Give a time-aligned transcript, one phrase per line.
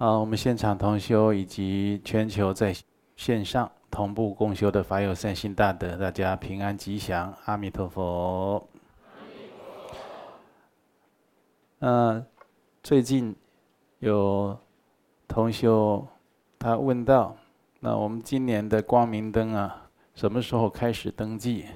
[0.00, 2.74] 啊，我们现场同修以及全球在
[3.16, 8.66] 线上同步共修的法友善心大德，大家平安吉祥，阿弥陀佛。
[11.80, 12.24] 嗯，
[12.82, 13.36] 最近
[13.98, 14.58] 有
[15.28, 16.08] 同修
[16.58, 17.36] 他问到，
[17.80, 21.66] 那我们今年的光明灯啊，什么时候开始登记？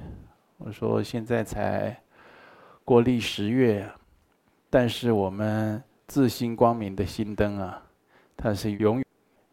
[0.57, 1.95] 我说现在才
[2.87, 3.87] 过历十月，
[4.71, 7.83] 但是我们自心光明的心灯啊，
[8.37, 9.03] 它是永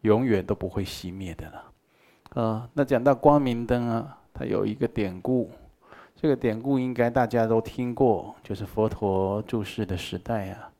[0.00, 2.42] 永远都不会熄灭的了。
[2.42, 5.50] 啊，那讲到光明灯啊，它有一个典故，
[6.16, 10.70] 这个典故应该大家都听过，就是佛陀住世的时代啊，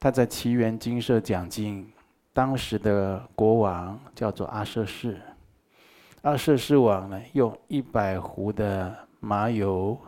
[0.00, 1.90] 他在奇缘精舍讲经，
[2.32, 5.20] 当时的国王叫做阿舍世，
[6.22, 9.98] 阿舍世王呢，用一百壶的麻油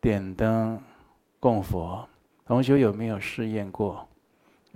[0.00, 0.80] 点灯
[1.38, 2.08] 供佛。
[2.46, 4.06] 同学有没有试验过？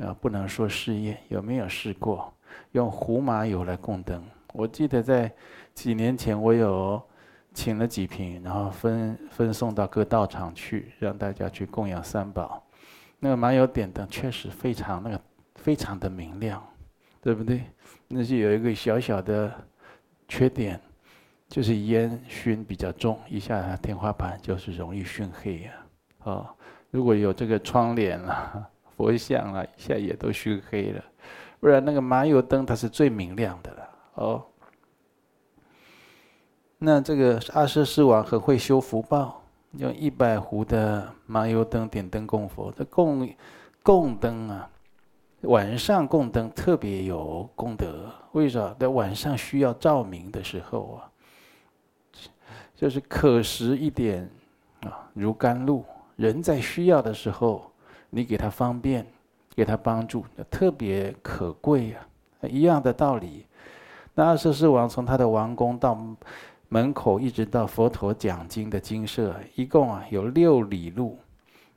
[0.00, 2.32] 啊，不能说试验，有没有试过
[2.72, 4.22] 用胡麻油来供灯？
[4.52, 5.32] 我记得在
[5.74, 7.00] 几年前，我有
[7.52, 12.64] 请了几瓶，然后分分送到各道场去，让大家去供养三宝。
[13.18, 15.20] 那个麻油点灯确实非常那个
[15.56, 16.62] 非常的明亮，
[17.20, 17.62] 对不对？
[18.08, 19.52] 那是有一个小小的
[20.26, 20.80] 缺点，
[21.48, 25.72] 就是烟熏比较重，一下天花板就是容易熏黑呀。
[26.24, 26.48] 哦，
[26.90, 28.68] 如果有这个窗帘啊、
[29.00, 31.02] 佛像啊，一下也都熏黑了。
[31.58, 33.88] 不然那个麻油灯它是最明亮的了。
[34.14, 34.44] 哦，
[36.76, 39.42] 那这个阿闍世王很会修福报，
[39.78, 42.70] 用一百壶的麻油灯点灯供佛。
[42.76, 43.26] 这供
[43.82, 44.68] 供灯啊，
[45.42, 48.10] 晚上供灯特别有功德。
[48.32, 48.74] 为啥？
[48.78, 51.08] 在晚上需要照明的时候啊，
[52.76, 54.28] 就是可食一点
[54.82, 55.82] 啊，如甘露。
[56.16, 57.69] 人在需要的时候，
[58.10, 59.06] 你给他方便，
[59.54, 61.98] 给他帮助，特别可贵呀。
[62.42, 63.46] 一样的道理。
[64.14, 65.98] 那阿闍世王从他的王宫到
[66.68, 71.18] 门口，一直到佛陀讲经的经舍，一共啊有六里路，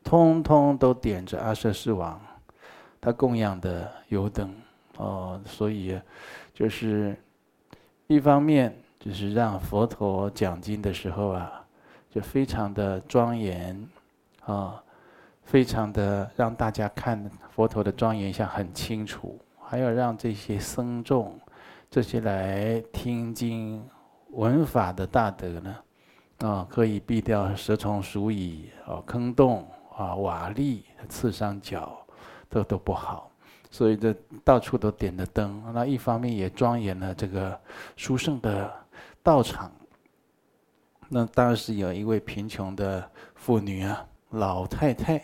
[0.03, 2.19] 通通都点着阿闍世王
[2.99, 4.53] 他供养的油灯
[4.97, 5.99] 哦，所以
[6.53, 7.15] 就是
[8.07, 11.65] 一方面就是让佛陀讲经的时候啊，
[12.09, 13.87] 就非常的庄严
[14.45, 14.81] 啊，
[15.43, 21.39] 非常的让大家看佛陀的庄严相很清楚，还要让这些僧众。
[21.89, 23.87] 这些来听经
[24.31, 25.75] 闻法的大德呢，
[26.39, 31.95] 啊，可以避掉蛇虫鼠蚁啊、坑洞啊、瓦砾刺伤脚，
[32.49, 33.29] 都都不好。
[33.69, 34.11] 所以这
[34.43, 37.59] 到处都点着灯，那一方面也庄严了这个
[37.95, 38.73] 殊胜的
[39.21, 39.71] 道场。
[41.09, 45.21] 那当时有一位贫穷的妇女啊，老太太，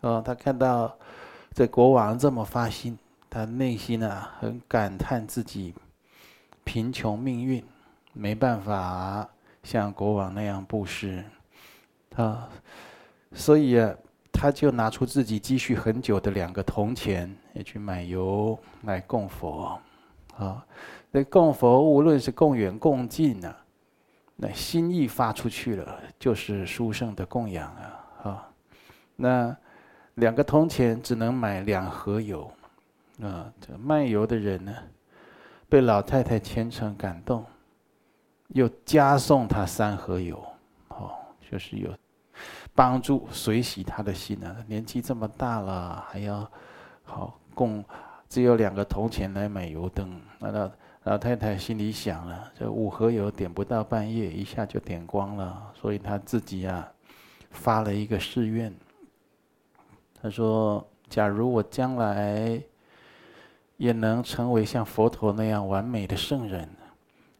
[0.00, 0.96] 啊，他看到
[1.52, 5.74] 这国王这么发心，他内心啊很感叹自己。
[6.62, 7.64] 贫穷命运，
[8.12, 9.28] 没办法
[9.64, 11.24] 像国王那样布施，
[12.14, 12.48] 啊，
[13.32, 13.92] 所以啊，
[14.30, 19.80] 他就拿出自己积蓄很久的两个铜钱，也去买油来供佛，
[20.36, 20.64] 啊，
[21.10, 23.56] 那供佛无论是供远供近啊，
[24.36, 28.48] 那心意发出去了，就是殊胜的供养啊，啊，
[29.16, 29.56] 那
[30.14, 32.50] 两个铜钱只能买两盒油，
[33.22, 34.74] 啊，这卖油的人呢？
[35.68, 37.46] 被老太太虔诚感动，
[38.48, 40.44] 又加送他三盒油，
[40.88, 41.12] 哦，
[41.48, 41.88] 就是有
[42.74, 44.56] 帮助随喜他的心啊。
[44.66, 46.50] 年纪这么大了，还要
[47.04, 47.84] 好供
[48.28, 50.70] 只有两个铜钱来买油灯，那老
[51.04, 55.72] 老太太心里想了：这五盒油点不到半夜，一下就点光了。
[55.74, 56.86] 所以她自己啊，
[57.52, 58.74] 发了一个誓愿。
[60.22, 62.62] 他说：“假如我将来……”
[63.76, 66.68] 也能成为像佛陀那样完美的圣人，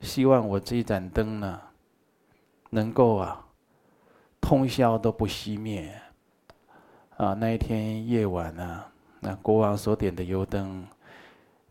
[0.00, 1.60] 希望我这一盏灯呢，
[2.70, 3.44] 能够啊，
[4.40, 5.92] 通宵都不熄灭。
[7.18, 8.82] 啊，那一天夜晚呢，
[9.20, 10.82] 那国王所点的油灯，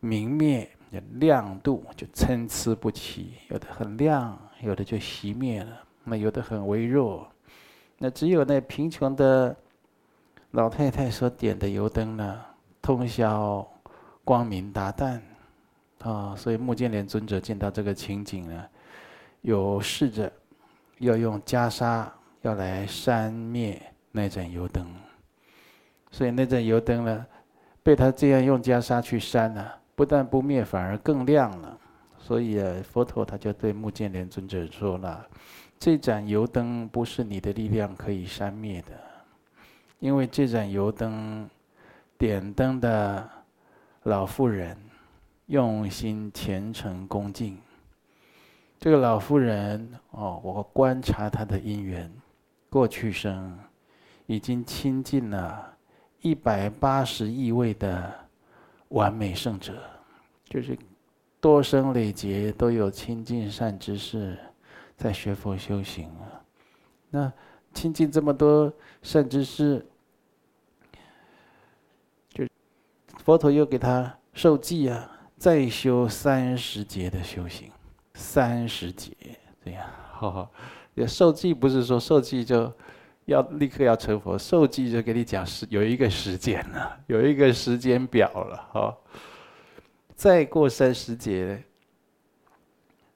[0.02, 0.70] 明灭
[1.14, 7.28] 亮度就参差不齐，有的很亮，有的就熄灭了，那有的很微弱。
[7.98, 9.58] 那只有那贫穷的
[10.52, 12.42] 老太太所点的油灯呢，
[12.82, 13.68] 通宵。
[14.26, 15.20] 光明达旦，
[16.02, 18.64] 啊，所以目犍连尊者见到这个情景呢，
[19.42, 20.32] 有试着
[21.00, 22.06] 要用袈裟
[22.44, 23.82] 要来扇灭
[24.12, 24.86] 那盏油灯，
[26.12, 27.26] 所以那盏油灯呢，
[27.82, 31.76] 被他这样用袈裟去扇呢，不但不灭，反而更亮了。
[32.20, 35.26] 所以啊，佛陀他就对目犍连尊者说了
[35.80, 38.92] ：“这盏油灯不是你的力量可以扇灭的，
[40.00, 41.50] 因为这盏油灯
[42.18, 43.30] 点灯的。”
[44.04, 44.76] 老妇人
[45.48, 47.58] 用心虔诚恭敬。
[48.80, 52.10] 这个老妇人哦，我观察她的因缘，
[52.70, 53.60] 过去生
[54.26, 55.78] 已经亲近了
[56.22, 58.12] 一百八十亿位的
[58.88, 59.78] 完美圣者，
[60.46, 60.80] 就是
[61.42, 64.40] 多生累劫都有亲近善知识，
[64.96, 66.42] 在学佛修行啊。
[67.10, 67.32] 那
[67.80, 68.70] 亲近这么多
[69.02, 69.86] 善知识，
[72.28, 72.46] 就
[73.24, 77.72] 佛陀又给他授记啊，再修三十劫的修行。
[78.16, 79.16] 三十劫
[79.64, 80.52] 这样，好好。
[80.94, 82.70] 也受记不是说受记就
[83.24, 88.98] 要立刻要成佛，受记就给你讲时有一个时间了，有一个时间表了，哈。
[90.16, 91.64] 再过三十劫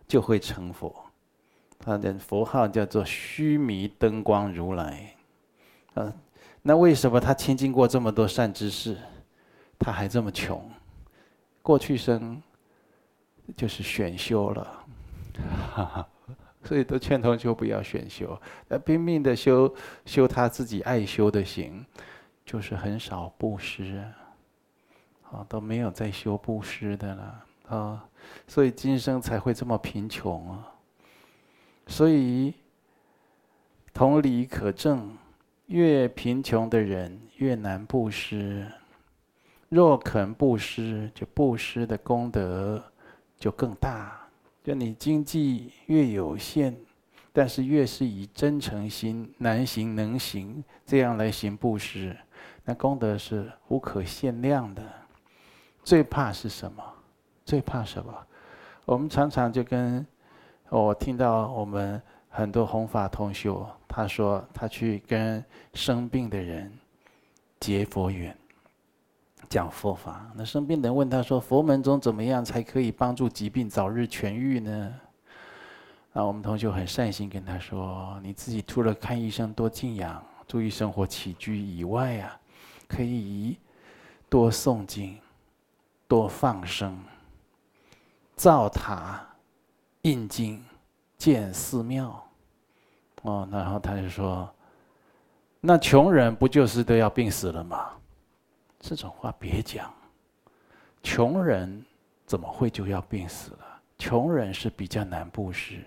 [0.07, 1.02] 就会成佛，
[1.83, 5.13] 他的佛号叫做须弥灯光如来。
[5.95, 6.13] 啊，
[6.61, 8.97] 那为什么他亲近过这么多善知识，
[9.77, 10.71] 他还这么穷？
[11.61, 12.41] 过去生
[13.57, 14.85] 就是选修了。
[15.73, 16.07] 哈哈，
[16.63, 18.39] 所以都劝同学不要选修，
[18.69, 19.73] 那拼命的修
[20.05, 21.85] 修他自己爱修的行，
[22.45, 28.05] 就是很少布施啊，啊都没有再修布施的了啊，
[28.47, 30.69] 所以今生才会这么贫穷啊。
[31.87, 32.53] 所以
[33.93, 35.17] 同理可证，
[35.67, 38.71] 越贫穷的人越难布施，
[39.69, 42.83] 若肯布施，就布施的功德
[43.37, 44.19] 就更大。
[44.63, 46.75] 就你经济越有限，
[47.33, 52.15] 但是越是以真诚心难行能行这样来行布施，
[52.63, 54.81] 那功德是无可限量的。
[55.83, 56.81] 最怕是什么？
[57.43, 58.15] 最怕什么？
[58.85, 60.05] 我们常常就跟
[60.79, 65.43] 我听到我们很多弘法同修，他说他去跟
[65.75, 66.71] 生病的人
[67.59, 68.35] 结佛缘。
[69.49, 74.95] 讲佛法，那生病的人问他说：“佛门中怎么样才可以帮助疾病早日痊愈呢？”
[76.11, 82.39] 那我们同学很善心跟他说：“你自己除了看医生多静养、注意生活起居以外啊，
[82.87, 83.57] 可以
[84.27, 85.19] 多诵经、
[86.07, 86.97] 多放生、
[88.35, 89.23] 造塔、
[90.03, 90.63] 印经、
[91.17, 92.23] 建寺庙。”
[93.23, 94.49] 哦，然后他就说
[95.61, 97.89] ：“那穷人不就是都要病死了吗？”
[98.81, 99.93] 这种话别讲，
[101.01, 101.83] 穷人
[102.25, 103.59] 怎么会就要病死了？
[103.97, 105.81] 穷人是比较难布施。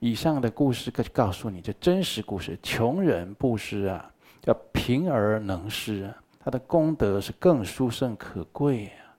[0.00, 2.58] 以上的故事告诉你，这真实故事。
[2.62, 9.16] 穷人布施啊，叫贫而能施，他的功德是更殊胜可贵啊。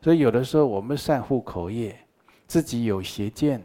[0.00, 1.94] 所以有的时候我们善护口业，
[2.46, 3.62] 自己有邪见，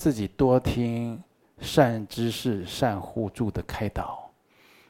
[0.00, 1.22] 自己多听
[1.60, 4.30] 善知识、善互助的开导，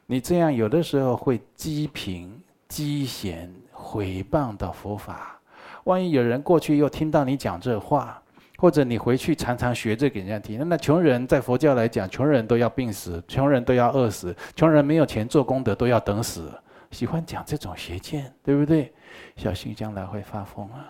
[0.06, 2.40] 你这样有的时候会积贫。
[2.68, 5.40] 积嫌毁谤到佛法，
[5.82, 8.22] 万一有人过去又听到你讲这话，
[8.58, 16.48] 或者你回去常常学这给人家听，那穷人在佛教来讲，穷人都要病死，穷人都要饿死，穷人没有钱做功德都要等死，
[16.92, 18.94] 喜欢讲这种邪见，对不对？
[19.34, 20.86] 小心将来会发疯啊！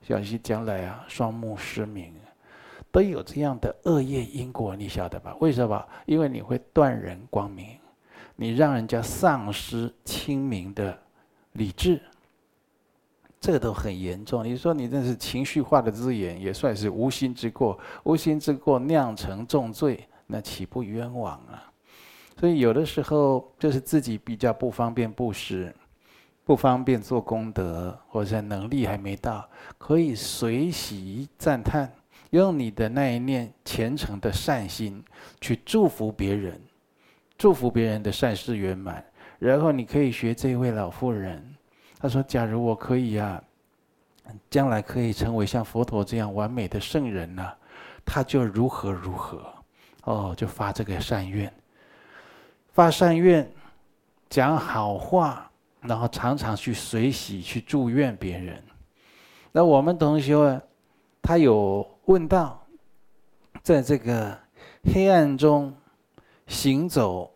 [0.00, 2.14] 小心将来啊，双目失明，
[2.94, 5.34] 都有这样的恶业因果，你晓得吧？
[5.40, 5.84] 为什么？
[6.06, 7.76] 因为你会断人光明。
[8.36, 10.96] 你让人家丧失清明的
[11.54, 12.00] 理智，
[13.40, 14.44] 这个都很严重。
[14.44, 17.76] 你说你这是情绪化的字眼，也算是无心之过。
[18.04, 21.72] 无心之过酿成重罪，那岂不冤枉啊？
[22.38, 25.74] 所以有的时候就是自己比较不方便布施，
[26.44, 29.48] 不方便做功德，或者能力还没到，
[29.78, 31.92] 可以随喜赞叹，
[32.42, 35.02] 用你的那一念虔诚的善心
[35.40, 36.60] 去祝福别人。
[37.38, 39.04] 祝福别人的善事圆满，
[39.38, 41.42] 然后你可以学这位老妇人。
[41.98, 43.42] 她说：“假如我可以啊，
[44.50, 47.52] 将来可以成为像佛陀这样完美的圣人呢、
[48.04, 49.40] 他就如何如何。”
[50.04, 51.52] 哦，就发这个善愿，
[52.72, 53.48] 发善愿，
[54.28, 55.50] 讲好话，
[55.80, 58.62] 然后常常去随喜去祝愿别人。
[59.50, 60.60] 那我们同学，
[61.24, 62.64] 他有问到，
[63.62, 64.38] 在这个
[64.84, 65.74] 黑暗中。
[66.46, 67.32] 行走，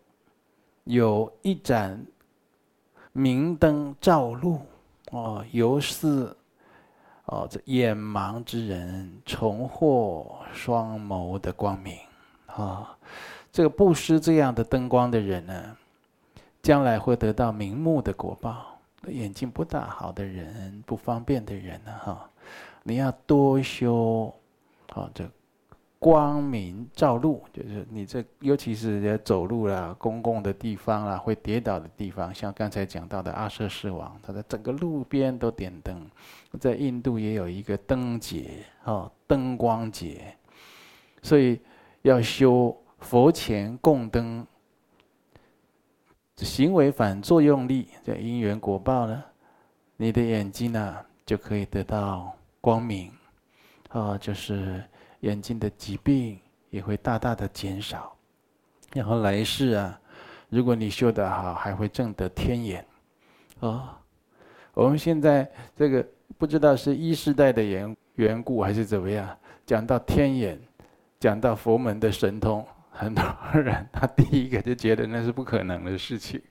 [0.83, 2.05] 有一盏
[3.11, 4.61] 明灯照路，
[5.09, 6.37] 哦，犹似
[7.25, 11.97] 哦这眼盲之人重获双眸的光明，
[12.45, 12.95] 啊、
[13.51, 15.75] 这个布施这样的灯光的人呢，
[16.61, 18.79] 将来会得到明目的果报。
[19.07, 22.28] 眼睛不大好的人，不方便的人呢，哈，
[22.89, 24.33] 你要多修，
[24.93, 25.23] 啊、哦，这
[25.99, 36.09] 光明照路，就是你这，尤其是在走路啦、公共的地方啦、会跌倒的地方，像刚才讲到的阿闍世王，他在整个路边都点灯。
[36.59, 40.35] 在印度也有一个灯节，哦，灯光节，
[41.21, 41.61] 所以
[42.01, 44.43] 要修佛前供灯，
[46.37, 49.23] 行为反作用力，叫因缘果报呢，
[49.95, 53.11] 你的眼睛呢就可以得到光明，
[53.89, 54.83] 啊，就是。
[55.21, 56.39] 眼睛的疾病
[56.69, 58.15] 也会大大的减少，
[58.93, 59.99] 然后来世啊，
[60.47, 62.85] 如果你修得好，还会证得天眼。
[63.59, 63.99] 啊，
[64.73, 70.57] 我们现在这个不知道是一世代的缘缘故还是怎么样，讲到天眼，
[71.19, 73.21] 讲到佛门的神通，很多
[73.55, 76.41] 人 他第一个就觉得那是不可能的事情，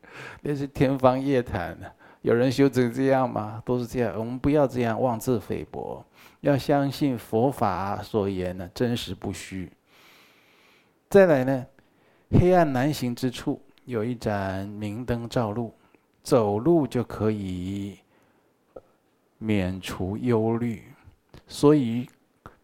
[0.43, 1.75] 那是天方夜谭。
[2.23, 3.63] 有人修成这样吗？
[3.65, 4.15] 都是这样。
[4.19, 6.05] 我们不要这样妄自菲薄。
[6.41, 9.71] 要相信佛法所言呢，真实不虚。
[11.11, 11.67] 再来呢，
[12.31, 15.75] 黑暗难行之处有一盏明灯照路，
[16.23, 17.99] 走路就可以
[19.39, 20.83] 免除忧虑。
[21.47, 22.09] 所以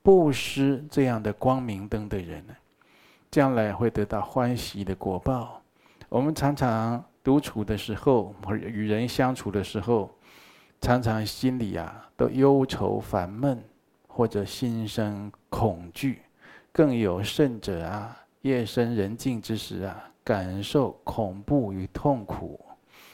[0.03, 2.55] 布施这样的光明灯的人呢，
[3.31, 5.63] 将来会得到欢喜的果报。
[6.09, 10.09] 我们常常独处的时候，或者与人相处的时候。
[10.81, 13.59] 常常心里啊都忧愁烦闷，
[14.07, 16.21] 或者心生恐惧，
[16.71, 22.61] 更有甚者啊，夜深人静之时啊，感受恐怖与痛苦。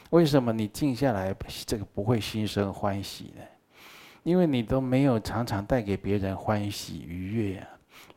[0.09, 1.33] 为什么你静下来，
[1.65, 3.41] 这个不会心生欢喜呢？
[4.23, 7.67] 因为你都没有常常带给别人欢喜愉悦啊，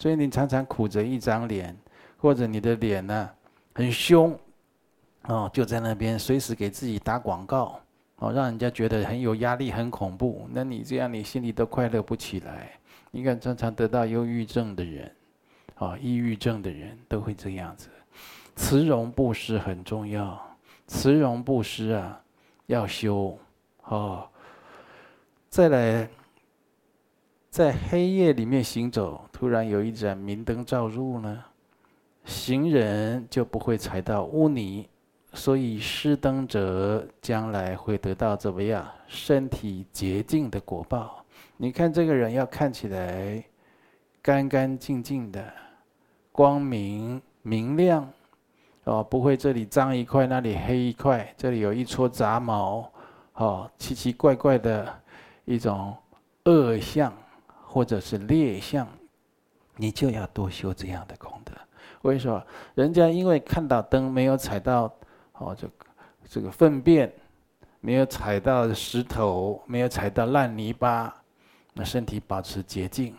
[0.00, 1.78] 所以你常常苦着一张脸，
[2.16, 3.30] 或者你的脸呢、
[3.72, 4.36] 很凶，
[5.24, 7.80] 哦，就在那边随时给自己打广告。
[8.18, 10.46] 哦，让人家觉得很有压力、很恐怖。
[10.50, 12.70] 那你这样，你心里都快乐不起来。
[13.10, 15.10] 你看，常常得到忧郁症的人，
[15.74, 17.88] 啊，抑郁症的人都会这样子。
[18.54, 20.40] 慈容布施很重要，
[20.86, 22.20] 慈容布施啊，
[22.66, 23.36] 要修。
[23.86, 24.28] 哦，
[25.48, 26.08] 再来，
[27.50, 31.44] 在黑夜里面行走，突然有一盏明灯照入呢，
[32.24, 34.88] 行人就不会踩到污泥。
[35.34, 38.86] 所以施灯者将来会得到怎么样？
[39.08, 41.24] 身体洁净的果报。
[41.56, 43.44] 你看这个人要看起来
[44.22, 45.52] 干干净净的，
[46.30, 48.08] 光明明亮，
[48.84, 52.90] 哦，不会这里脏一块，那里黑一块，这里有一撮杂毛，
[53.34, 54.88] 哦，奇奇怪怪的
[55.44, 55.96] 一种
[56.44, 57.12] 恶相
[57.64, 58.86] 或者是劣相，
[59.76, 61.52] 你就要多修这样的功德。
[62.02, 62.42] 为什么？
[62.74, 64.92] 人家因为看到灯没有踩到。
[65.44, 65.72] 哦，这个
[66.28, 67.12] 这个粪便
[67.80, 71.14] 没有踩到石头，没有踩到烂泥巴，
[71.74, 73.14] 那身体保持洁净，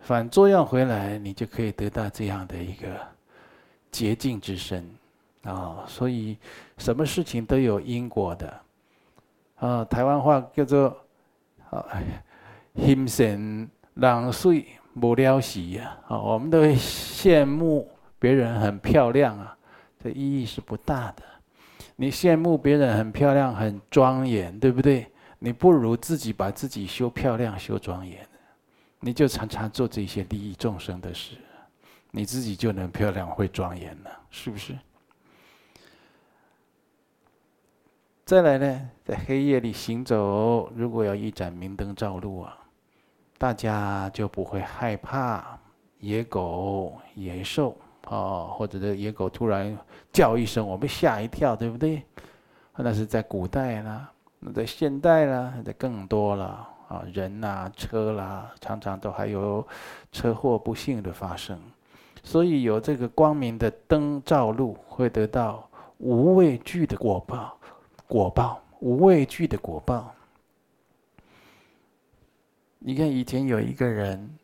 [0.00, 2.88] 反作用回来，你就可以得到这样的一个
[3.90, 4.88] 洁净之身。
[5.44, 6.36] 啊、所以
[6.76, 8.60] 什么事情都有因果的。
[9.56, 10.94] 啊、台湾话叫做
[11.70, 11.86] “啊，
[12.76, 15.96] 心善人水无了时”呀。
[16.06, 19.56] 啊，我们都会羡慕别人很漂亮啊，
[20.02, 21.22] 这意义是不大的。
[22.00, 25.10] 你羡慕别人很漂亮、很庄严，对不对？
[25.40, 28.24] 你不如自己把自己修漂亮、修庄严，
[29.00, 31.34] 你就常常做这些利益众生的事，
[32.12, 34.78] 你自己就能漂亮、会庄严了，是不是？
[38.24, 42.56] 再来呢，在黑夜里行走，如果有一盏明灯照路啊，
[43.38, 45.58] 大家就不会害怕
[45.98, 47.76] 野狗、野兽。
[48.10, 49.76] 哦，或者这野狗突然
[50.12, 52.02] 叫一声，我们吓一跳，对不对？
[52.74, 59.66] 那是在古代啦，那在现代啦，那更多了啊，人呐、车啦，常常都还有
[60.10, 61.58] 车祸不幸的发生。
[62.22, 67.58] 所以有这个光明的灯照路，会得到无畏惧的果报，
[68.06, 70.14] 果报无畏惧的果报。
[72.78, 74.38] 你看以前有一个人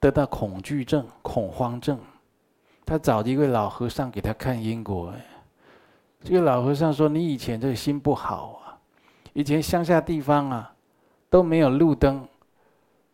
[0.00, 1.98] 得到恐惧症、恐慌症。
[2.84, 5.12] 他找一位老和尚给他看因果，
[6.22, 8.76] 这个老和尚说：“你以前这个心不好啊，
[9.32, 10.72] 以前乡下地方啊
[11.30, 12.26] 都没有路灯，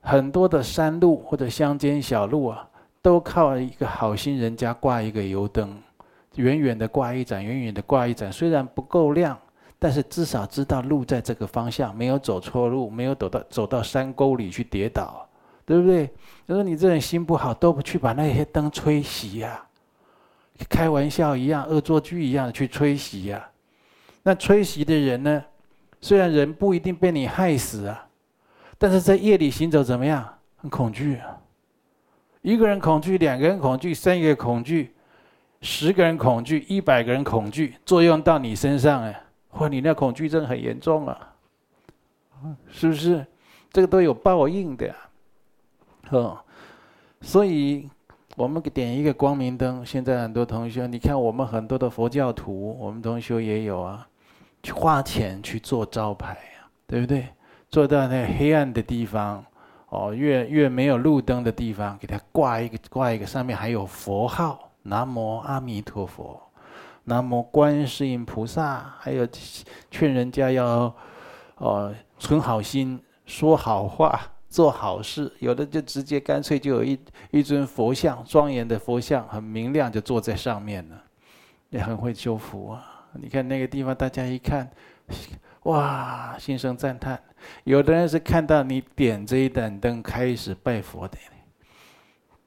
[0.01, 2.69] 很多的山路或者乡间小路啊，
[3.01, 5.77] 都靠一个好心人家挂一个油灯，
[6.35, 9.39] 远远的挂一盏，远远的挂一盏，虽然不够亮，
[9.79, 15.25] 但是至少知道路在这个方向，没有走错路，没有走到走到山沟里去跌倒。”
[15.69, 16.07] 对不对？
[16.47, 19.63] 他说：“你这人心不好，都不去把那些灯吹熄呀，
[20.67, 23.47] 开玩笑一样，恶作剧一样的去吹熄呀。
[24.23, 25.45] 那吹熄的人呢？
[26.01, 28.09] 虽然人不一定被你害死啊，
[28.79, 30.27] 但是在夜里行走怎么样？
[30.57, 31.37] 很恐惧啊。
[32.41, 34.95] 一个人恐惧，两个人恐惧，三个人恐惧，
[35.61, 39.23] 十个人恐惧，一百个人恐惧，作用到你身上哎，
[39.59, 41.35] 哇，你那恐惧症很严重啊，
[42.71, 43.27] 是不是？
[43.71, 44.95] 这个都有报应的，
[46.11, 46.39] 哦，
[47.21, 47.89] 所以
[48.37, 49.85] 我们点一个光明灯。
[49.85, 54.07] 现在很多同学，你看我们很多的佛教徒，我们同学也有啊，
[54.63, 57.29] 去花钱去做招牌啊，对不对？
[57.69, 59.45] 做到那黑暗的地方，
[59.91, 66.41] 哦，越越没有路灯的地方，给他挂一个挂一个，上面还有佛号，南无阿弥陀佛，
[67.05, 69.29] 南无观世音菩萨，还有
[69.91, 70.95] 劝人家要
[71.57, 72.99] 哦存好心。
[73.27, 74.19] 说好话，
[74.49, 76.99] 做好事，有的就直接干脆就有一
[77.31, 81.03] 一尊佛像，庄严的佛像，很明亮，就坐在上面了，
[81.69, 83.07] 也很会修福啊。
[83.13, 84.71] 你看那个地方，大家一看，
[85.65, 87.23] 哇，心生赞叹。
[87.65, 91.19] 有的人是看到你点这一盏灯开始拜佛的，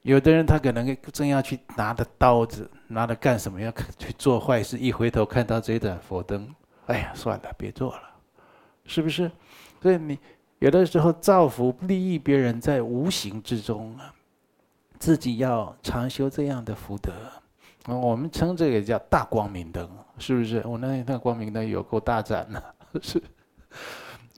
[0.02, 6.54] 有的人他可能正要去拿着刀子，拿着干什么要去做坏事，一回头看到这一盏佛灯，
[6.88, 8.02] 哎呀，算了，别做了，
[8.86, 9.32] 是不是？
[9.84, 10.18] 所以你。
[10.62, 14.14] 有的时候造福利益别人，在无形之中啊，
[15.00, 17.12] 自己要常修这样的福德。
[17.88, 19.90] 我们称这个叫大光明灯，
[20.20, 20.62] 是不是？
[20.68, 22.62] 我那那光明灯有够大盏呢，
[23.02, 23.20] 是，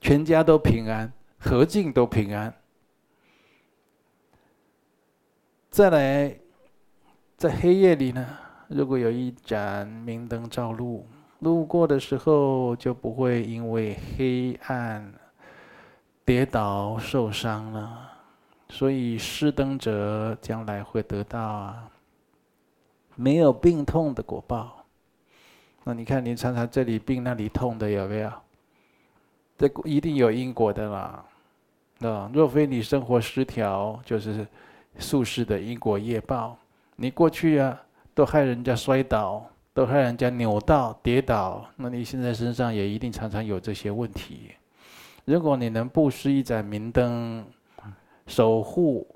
[0.00, 2.54] 全家都平安，何境都平安。
[5.68, 6.34] 再来，
[7.36, 8.26] 在黑夜里呢，
[8.68, 11.06] 如果有一盏明灯照路，
[11.40, 15.12] 路过的时候就不会因为黑暗。
[16.24, 18.10] 跌倒受伤了，
[18.70, 21.90] 所以施灯者将来会得到啊，
[23.14, 24.84] 没有病痛的果报。
[25.84, 28.32] 那你看，你常常这里病那里痛的有没有？
[29.58, 31.24] 这一定有因果的啦。
[32.00, 34.46] 啊，若非你生活失调，就是
[34.98, 36.56] 宿世的因果业报。
[36.96, 37.78] 你过去啊，
[38.14, 44.52] 都害人家摔倒，都害人家扭到跌倒，那你现在身上也一定常常有这些问题。
[45.26, 47.46] 如果你能布施一盏明灯，
[48.26, 49.06] 守护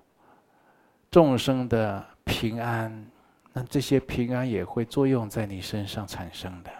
[1.10, 3.06] 众生的平安，
[3.52, 6.70] 那这些平安也会作用在你身上产生的。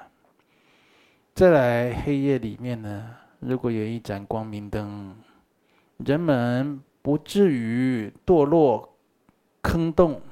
[1.34, 5.14] 再来，黑夜里面呢，如果有一盏光明灯，
[5.98, 8.96] 人们不至于堕落
[9.60, 10.22] 坑洞，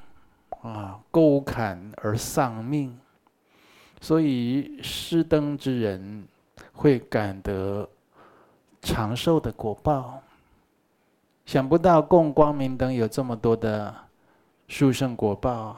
[0.61, 2.97] 啊，沟坎而丧命。
[4.01, 6.27] 所以失灯之人
[6.73, 7.87] 会感得。
[8.81, 10.21] 长寿的果报，
[11.45, 13.93] 想不到供光明灯有这么多的
[14.67, 15.77] 殊胜果报。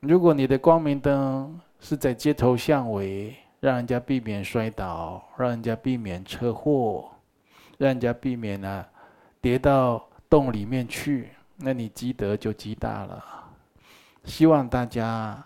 [0.00, 7.10] 如果你的光明灯是在街头巷尾，让人家避免摔倒，让人家避免车祸，
[7.76, 8.86] 让人家避免啊
[9.40, 13.24] 跌到洞里面去，那你积德就极大了。
[14.24, 15.42] 希望大家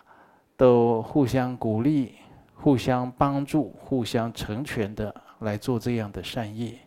[0.55, 2.15] 都互相鼓励、
[2.53, 5.13] 互相帮助、互相成全的。
[5.39, 6.84] 来做这样的善业。